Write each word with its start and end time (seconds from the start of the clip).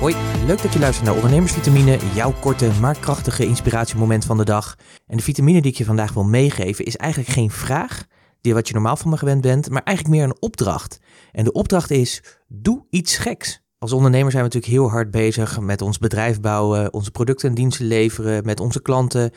Hoi, 0.00 0.14
leuk 0.46 0.62
dat 0.62 0.72
je 0.72 0.78
luistert 0.78 1.06
naar 1.06 1.14
Ondernemersvitamine, 1.14 1.98
jouw 2.14 2.32
korte 2.40 2.70
maar 2.80 2.98
krachtige 2.98 3.46
inspiratiemoment 3.46 4.24
van 4.24 4.36
de 4.36 4.44
dag. 4.44 4.76
En 5.06 5.16
de 5.16 5.22
vitamine 5.22 5.60
die 5.60 5.70
ik 5.70 5.76
je 5.76 5.84
vandaag 5.84 6.12
wil 6.12 6.24
meegeven 6.24 6.84
is 6.84 6.96
eigenlijk 6.96 7.32
geen 7.32 7.50
vraag, 7.50 8.06
die 8.40 8.54
wat 8.54 8.68
je 8.68 8.74
normaal 8.74 8.96
van 8.96 9.10
me 9.10 9.16
gewend 9.16 9.40
bent, 9.40 9.70
maar 9.70 9.82
eigenlijk 9.82 10.16
meer 10.16 10.26
een 10.26 10.42
opdracht. 10.42 10.98
En 11.32 11.44
de 11.44 11.52
opdracht 11.52 11.90
is, 11.90 12.22
doe 12.48 12.86
iets 12.90 13.16
geks. 13.16 13.63
Als 13.84 13.92
ondernemer 13.92 14.30
zijn 14.30 14.44
we 14.44 14.48
natuurlijk 14.54 14.80
heel 14.80 14.90
hard 14.90 15.10
bezig 15.10 15.60
met 15.60 15.82
ons 15.82 15.98
bedrijf 15.98 16.40
bouwen, 16.40 16.92
onze 16.92 17.10
producten 17.10 17.48
en 17.48 17.54
diensten 17.54 17.86
leveren, 17.86 18.44
met 18.44 18.60
onze 18.60 18.82
klanten. 18.82 19.30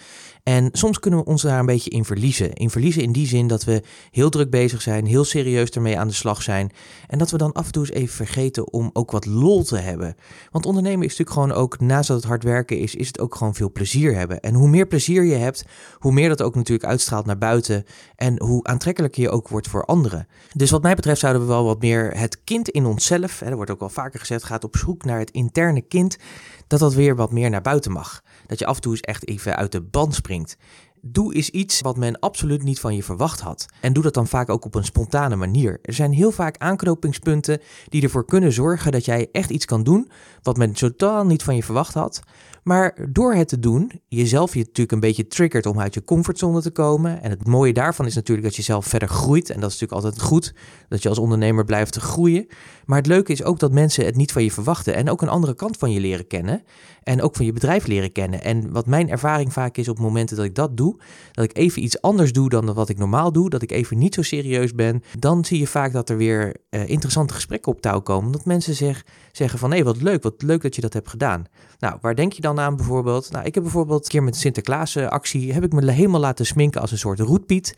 En 0.43 0.69
soms 0.71 0.99
kunnen 0.99 1.19
we 1.19 1.25
ons 1.25 1.41
daar 1.41 1.59
een 1.59 1.65
beetje 1.65 1.89
in 1.89 2.05
verliezen. 2.05 2.53
In 2.53 2.69
verliezen 2.69 3.01
in 3.01 3.11
die 3.11 3.27
zin 3.27 3.47
dat 3.47 3.63
we 3.63 3.83
heel 4.11 4.29
druk 4.29 4.49
bezig 4.49 4.81
zijn, 4.81 5.05
heel 5.05 5.23
serieus 5.23 5.69
ermee 5.69 5.99
aan 5.99 6.07
de 6.07 6.13
slag 6.13 6.41
zijn. 6.41 6.71
En 7.07 7.17
dat 7.17 7.31
we 7.31 7.37
dan 7.37 7.53
af 7.53 7.65
en 7.65 7.71
toe 7.71 7.85
eens 7.85 7.95
even 7.95 8.15
vergeten 8.15 8.73
om 8.73 8.89
ook 8.93 9.11
wat 9.11 9.25
lol 9.25 9.63
te 9.63 9.77
hebben. 9.77 10.15
Want 10.51 10.65
ondernemen 10.65 11.05
is 11.05 11.17
natuurlijk 11.17 11.37
gewoon 11.37 11.63
ook, 11.63 11.79
naast 11.79 12.07
dat 12.07 12.17
het 12.17 12.25
hard 12.25 12.43
werken 12.43 12.77
is, 12.77 12.95
is 12.95 13.07
het 13.07 13.19
ook 13.19 13.35
gewoon 13.35 13.55
veel 13.55 13.71
plezier 13.71 14.15
hebben. 14.15 14.39
En 14.39 14.53
hoe 14.53 14.69
meer 14.69 14.87
plezier 14.87 15.23
je 15.23 15.35
hebt, 15.35 15.65
hoe 15.97 16.11
meer 16.11 16.29
dat 16.29 16.41
ook 16.41 16.55
natuurlijk 16.55 16.89
uitstraalt 16.89 17.25
naar 17.25 17.37
buiten. 17.37 17.85
En 18.15 18.41
hoe 18.41 18.63
aantrekkelijker 18.63 19.21
je 19.21 19.29
ook 19.29 19.47
wordt 19.47 19.67
voor 19.67 19.85
anderen. 19.85 20.27
Dus 20.53 20.69
wat 20.69 20.81
mij 20.81 20.95
betreft 20.95 21.19
zouden 21.19 21.41
we 21.41 21.47
wel 21.47 21.63
wat 21.63 21.81
meer 21.81 22.17
het 22.17 22.43
kind 22.43 22.69
in 22.69 22.85
onszelf, 22.85 23.39
hè, 23.39 23.49
er 23.49 23.55
wordt 23.55 23.71
ook 23.71 23.79
wel 23.79 23.89
vaker 23.89 24.19
gezegd, 24.19 24.36
gaat 24.43 24.63
op 24.63 24.77
zoek 24.77 25.05
naar 25.05 25.19
het 25.19 25.31
interne 25.31 25.81
kind, 25.81 26.17
dat 26.67 26.79
dat 26.79 26.93
weer 26.93 27.15
wat 27.15 27.31
meer 27.31 27.49
naar 27.49 27.61
buiten 27.61 27.91
mag. 27.91 28.21
Dat 28.45 28.59
je 28.59 28.65
af 28.65 28.75
en 28.75 28.81
toe 28.81 28.91
eens 28.91 29.01
echt 29.01 29.27
even 29.27 29.55
uit 29.55 29.71
de 29.71 29.81
band 29.81 30.15
springt. 30.15 30.57
Doe 31.01 31.33
eens 31.33 31.49
iets 31.49 31.81
wat 31.81 31.97
men 31.97 32.19
absoluut 32.19 32.63
niet 32.63 32.79
van 32.79 32.95
je 32.95 33.03
verwacht 33.03 33.39
had. 33.39 33.65
En 33.81 33.93
doe 33.93 34.03
dat 34.03 34.13
dan 34.13 34.27
vaak 34.27 34.49
ook 34.49 34.65
op 34.65 34.75
een 34.75 34.85
spontane 34.85 35.35
manier. 35.35 35.79
Er 35.81 35.93
zijn 35.93 36.11
heel 36.11 36.31
vaak 36.31 36.57
aanknopingspunten 36.57 37.61
die 37.89 38.03
ervoor 38.03 38.25
kunnen 38.25 38.51
zorgen 38.51 38.91
dat 38.91 39.05
jij 39.05 39.29
echt 39.31 39.49
iets 39.49 39.65
kan 39.65 39.83
doen 39.83 40.09
wat 40.41 40.57
men 40.57 40.73
totaal 40.73 41.25
niet 41.25 41.43
van 41.43 41.55
je 41.55 41.63
verwacht 41.63 41.93
had. 41.93 42.21
Maar 42.63 42.97
door 43.09 43.33
het 43.33 43.47
te 43.47 43.59
doen, 43.59 43.91
jezelf 44.07 44.53
je 44.53 44.59
natuurlijk 44.59 44.91
een 44.91 44.99
beetje 44.99 45.27
triggert 45.27 45.65
om 45.65 45.79
uit 45.79 45.93
je 45.93 46.03
comfortzone 46.03 46.61
te 46.61 46.71
komen. 46.71 47.21
En 47.21 47.29
het 47.29 47.47
mooie 47.47 47.73
daarvan 47.73 48.05
is 48.05 48.15
natuurlijk 48.15 48.47
dat 48.47 48.55
je 48.55 48.61
zelf 48.61 48.85
verder 48.85 49.07
groeit. 49.07 49.49
En 49.49 49.59
dat 49.59 49.71
is 49.71 49.79
natuurlijk 49.79 50.05
altijd 50.05 50.29
goed, 50.29 50.53
dat 50.89 51.03
je 51.03 51.09
als 51.09 51.17
ondernemer 51.17 51.65
blijft 51.65 51.95
groeien. 51.95 52.47
Maar 52.85 52.97
het 52.97 53.07
leuke 53.07 53.31
is 53.31 53.43
ook 53.43 53.59
dat 53.59 53.71
mensen 53.71 54.05
het 54.05 54.15
niet 54.15 54.31
van 54.31 54.43
je 54.43 54.51
verwachten. 54.51 54.95
En 54.95 55.09
ook 55.09 55.21
een 55.21 55.29
andere 55.29 55.55
kant 55.55 55.77
van 55.77 55.91
je 55.91 55.99
leren 55.99 56.27
kennen. 56.27 56.63
En 57.03 57.21
ook 57.21 57.35
van 57.35 57.45
je 57.45 57.53
bedrijf 57.53 57.87
leren 57.87 58.11
kennen. 58.11 58.43
En 58.43 58.71
wat 58.71 58.85
mijn 58.85 59.09
ervaring 59.09 59.53
vaak 59.53 59.77
is 59.77 59.89
op 59.89 59.99
momenten 59.99 60.35
dat 60.35 60.45
ik 60.45 60.55
dat 60.55 60.77
doe, 60.77 60.86
dat 61.31 61.45
ik 61.45 61.57
even 61.57 61.83
iets 61.83 62.01
anders 62.01 62.31
doe 62.31 62.49
dan 62.49 62.73
wat 62.73 62.89
ik 62.89 62.97
normaal 62.97 63.31
doe, 63.31 63.49
dat 63.49 63.61
ik 63.61 63.71
even 63.71 63.97
niet 63.97 64.13
zo 64.13 64.21
serieus 64.21 64.73
ben, 64.73 65.03
dan 65.19 65.45
zie 65.45 65.59
je 65.59 65.67
vaak 65.67 65.93
dat 65.93 66.09
er 66.09 66.17
weer 66.17 66.55
uh, 66.69 66.89
interessante 66.89 67.33
gesprekken 67.33 67.71
op 67.71 67.81
touw 67.81 67.99
komen. 67.99 68.31
Dat 68.31 68.45
mensen 68.45 68.75
zeg, 68.75 69.05
zeggen 69.31 69.59
van 69.59 69.73
hé, 69.73 69.83
wat 69.83 70.01
leuk, 70.01 70.23
wat 70.23 70.41
leuk 70.41 70.61
dat 70.61 70.75
je 70.75 70.81
dat 70.81 70.93
hebt 70.93 71.09
gedaan. 71.09 71.45
Nou, 71.79 71.97
waar 72.01 72.15
denk 72.15 72.33
je 72.33 72.41
dan 72.41 72.59
aan 72.59 72.75
bijvoorbeeld? 72.75 73.31
Nou, 73.31 73.45
ik 73.45 73.53
heb 73.53 73.63
bijvoorbeeld 73.63 74.03
een 74.03 74.09
keer 74.09 74.23
met 74.23 74.35
Sinterklaas 74.35 74.97
actie, 74.97 75.53
heb 75.53 75.63
ik 75.63 75.73
me 75.73 75.91
helemaal 75.91 76.21
laten 76.21 76.45
sminken 76.45 76.81
als 76.81 76.91
een 76.91 76.97
soort 76.97 77.19
roetpiet. 77.19 77.75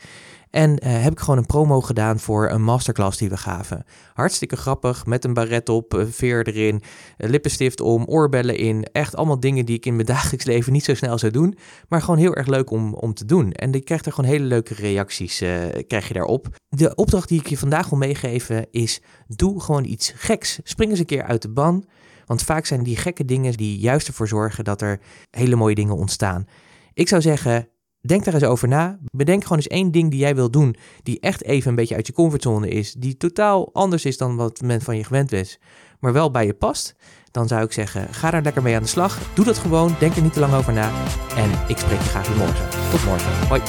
En 0.50 0.70
uh, 0.72 1.02
heb 1.04 1.12
ik 1.12 1.20
gewoon 1.20 1.38
een 1.38 1.46
promo 1.46 1.82
gedaan 1.82 2.20
voor 2.20 2.50
een 2.50 2.64
masterclass 2.64 3.18
die 3.18 3.30
we 3.30 3.38
gaven. 3.38 3.86
Hartstikke 4.14 4.56
grappig, 4.56 5.06
met 5.06 5.26
een 5.26 5.34
baret 5.34 5.70
op, 5.70 6.06
veer 6.10 6.48
erin, 6.48 6.82
lippenstift 7.18 7.82
om, 7.82 8.06
oorbellen 8.06 8.58
in. 8.58 8.84
Echt 8.92 9.16
allemaal 9.16 9.40
dingen 9.40 9.66
die 9.66 9.76
ik 9.76 9.86
in 9.86 9.96
mijn 9.96 10.08
dagelijks 10.16 10.46
leven 10.46 10.74
niet 10.74 10.84
zo 10.84 10.94
snel 10.94 11.18
zou 11.18 11.32
doen. 11.32 11.58
Maar 11.88 12.02
gewoon 12.02 12.20
heel 12.20 12.36
erg 12.36 12.48
leuk 12.48 12.72
om, 12.72 12.94
om 12.94 13.14
te 13.14 13.26
doen. 13.26 13.52
En 13.52 13.72
je 13.72 13.82
krijgt 13.82 14.06
er 14.06 14.14
gewoon 14.14 14.30
hele 14.30 14.46
leuke 14.46 14.74
reacties 14.74 15.42
uh, 15.42 15.50
krijg 15.88 16.08
je 16.08 16.14
daarop. 16.14 16.48
De 16.70 16.96
opdracht 16.96 17.28
die 17.28 17.40
ik 17.40 17.48
je 17.48 17.58
vandaag 17.58 17.90
wil 17.90 17.98
meegeven 17.98 18.68
is, 18.72 19.02
doe 19.28 19.62
gewoon 19.62 19.86
iets 19.86 20.14
geks. 20.16 20.60
Spring 20.64 20.90
eens 20.90 21.00
een 21.00 21.06
keer 21.06 21.24
uit 21.24 21.42
de 21.42 21.50
ban. 21.50 21.86
Want 22.26 22.44
vaak 22.44 22.66
zijn 22.66 22.84
die 22.84 22.98
gekke 22.98 23.26
dingen 23.26 23.54
die 23.54 23.80
juist 23.80 24.08
ervoor 24.08 24.28
zorgen 24.28 24.64
dat 24.64 24.82
er 24.82 25.00
hele 25.30 25.56
mooie 25.56 25.76
dingen 25.76 25.96
ontstaan. 25.96 26.48
Ik 26.94 27.08
zou 27.08 27.22
zeggen, 27.22 27.68
Denk 28.02 28.24
daar 28.24 28.34
eens 28.34 28.44
over 28.44 28.68
na. 28.68 29.00
Bedenk 29.12 29.44
gewoon 29.44 29.58
eens 29.58 29.68
één 29.68 29.92
ding 29.92 30.12
die 30.12 30.20
jij 30.20 30.36
wil 30.36 30.52
doen, 30.52 30.76
die 31.04 31.20
echt 31.20 31.44
even 31.44 31.70
een 31.70 31.76
beetje 31.76 31.96
uit 31.96 32.08
je 32.08 32.14
comfortzone 32.14 32.70
is, 32.70 32.94
die 32.94 33.18
totaal 33.18 33.74
anders 33.74 34.06
is 34.06 34.18
dan 34.18 34.36
wat 34.36 34.62
men 34.62 34.82
van 34.82 34.98
je 34.98 35.04
gewend 35.04 35.32
is, 35.32 35.60
maar 36.00 36.14
wel 36.14 36.32
bij 36.32 36.46
je 36.46 36.54
past. 36.54 36.96
Dan 37.32 37.48
zou 37.48 37.64
ik 37.64 37.72
zeggen, 37.72 38.14
ga 38.14 38.32
daar 38.32 38.42
lekker 38.42 38.62
mee 38.62 38.76
aan 38.76 38.82
de 38.82 38.88
slag. 38.88 39.20
Doe 39.34 39.46
dat 39.46 39.58
gewoon, 39.58 39.96
denk 40.00 40.16
er 40.16 40.22
niet 40.22 40.34
te 40.34 40.40
lang 40.40 40.54
over 40.54 40.74
na. 40.74 40.92
En 41.36 41.50
ik 41.68 41.78
spreek 41.78 42.00
je 42.00 42.10
graag 42.10 42.28
weer 42.28 42.38
morgen. 42.38 42.70
Tot 42.92 43.06
morgen. 43.06 43.48
Hoi. 43.48 43.62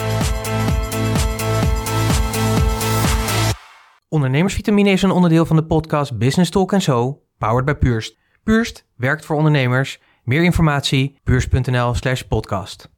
Ondernemersvitamine 4.08 4.90
is 4.90 5.02
een 5.02 5.10
onderdeel 5.10 5.46
van 5.46 5.56
de 5.56 5.64
podcast 5.64 6.18
Business 6.18 6.50
Talk 6.50 6.80
Zo, 6.80 7.22
powered 7.38 7.64
by 7.64 7.74
Purst. 7.74 8.18
Purst 8.44 8.86
werkt 8.96 9.24
voor 9.24 9.36
ondernemers. 9.36 10.00
Meer 10.24 10.42
informatie, 10.42 11.18
purst.nl 11.22 11.94
slash 11.94 12.22
podcast. 12.22 12.90